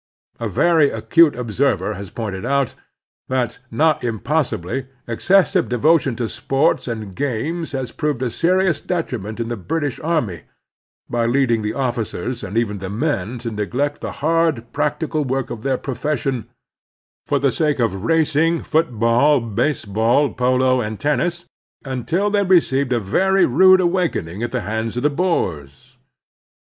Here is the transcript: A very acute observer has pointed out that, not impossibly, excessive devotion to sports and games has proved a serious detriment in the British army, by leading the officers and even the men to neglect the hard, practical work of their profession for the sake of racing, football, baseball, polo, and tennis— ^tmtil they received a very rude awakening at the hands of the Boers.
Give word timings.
A 0.39 0.49
very 0.49 0.89
acute 0.89 1.35
observer 1.35 1.93
has 1.93 2.09
pointed 2.09 2.43
out 2.43 2.73
that, 3.27 3.59
not 3.69 4.03
impossibly, 4.03 4.87
excessive 5.05 5.69
devotion 5.69 6.15
to 6.15 6.27
sports 6.27 6.87
and 6.87 7.13
games 7.13 7.73
has 7.73 7.91
proved 7.91 8.23
a 8.23 8.31
serious 8.31 8.81
detriment 8.81 9.39
in 9.39 9.47
the 9.47 9.55
British 9.55 9.99
army, 9.99 10.41
by 11.07 11.27
leading 11.27 11.61
the 11.61 11.75
officers 11.75 12.43
and 12.43 12.57
even 12.57 12.79
the 12.79 12.89
men 12.89 13.37
to 13.45 13.51
neglect 13.51 14.01
the 14.01 14.13
hard, 14.25 14.73
practical 14.73 15.23
work 15.23 15.51
of 15.51 15.61
their 15.61 15.77
profession 15.77 16.47
for 17.27 17.37
the 17.37 17.51
sake 17.51 17.77
of 17.77 18.03
racing, 18.03 18.63
football, 18.63 19.39
baseball, 19.39 20.33
polo, 20.33 20.81
and 20.81 20.99
tennis— 20.99 21.45
^tmtil 21.85 22.31
they 22.31 22.41
received 22.41 22.91
a 22.91 22.99
very 22.99 23.45
rude 23.45 23.79
awakening 23.79 24.41
at 24.41 24.49
the 24.51 24.61
hands 24.61 24.97
of 24.97 25.03
the 25.03 25.11
Boers. 25.11 25.97